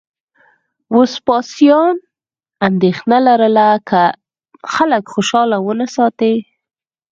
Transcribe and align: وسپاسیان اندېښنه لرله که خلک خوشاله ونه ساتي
وسپاسیان 0.97 1.95
اندېښنه 2.67 3.17
لرله 3.27 3.69
که 3.89 4.03
خلک 4.73 5.03
خوشاله 5.13 5.57
ونه 5.61 5.87
ساتي 5.95 6.33